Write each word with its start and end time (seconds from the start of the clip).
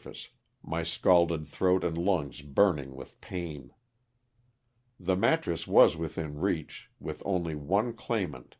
119 0.00 0.14
face, 0.14 0.32
my 0.62 0.84
scalded 0.84 1.48
throat 1.48 1.82
and 1.82 1.98
lungs 1.98 2.40
burning 2.40 2.94
with 2.94 3.20
pain. 3.20 3.74
The 5.00 5.16
mattress 5.16 5.66
was 5.66 5.96
within 5.96 6.38
reach, 6.38 6.88
with 7.00 7.20
only 7.26 7.56
one 7.56 7.92
claim 7.94 8.32
ant. 8.36 8.54